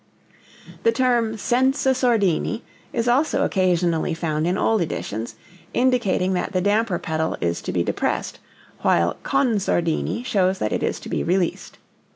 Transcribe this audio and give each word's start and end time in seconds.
The 0.81 0.91
term 0.91 1.37
senza 1.37 1.93
sordini 1.93 2.63
is 2.91 3.07
also 3.07 3.45
occasionally 3.45 4.15
found 4.15 4.47
in 4.47 4.57
old 4.57 4.81
editions, 4.81 5.35
indicating 5.75 6.33
that 6.33 6.53
the 6.53 6.59
damper 6.59 6.97
pedal 6.97 7.37
is 7.39 7.61
to 7.61 7.71
be 7.71 7.83
depressed, 7.83 8.39
while 8.79 9.17
con 9.21 9.57
sordini 9.57 10.25
shows 10.25 10.57
that 10.57 10.73
it 10.73 10.81
is 10.81 10.99
to 11.01 11.07
be 11.09 11.23
released. 11.23 11.77